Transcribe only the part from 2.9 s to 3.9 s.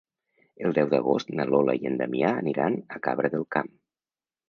a Cabra del Camp.